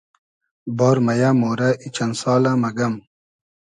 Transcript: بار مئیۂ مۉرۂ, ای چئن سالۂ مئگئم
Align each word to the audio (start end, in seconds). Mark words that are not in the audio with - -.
بار 0.77 0.97
مئیۂ 1.05 1.29
مۉرۂ, 1.41 1.69
ای 1.81 1.87
چئن 1.95 2.11
سالۂ 2.21 2.51
مئگئم 2.61 2.93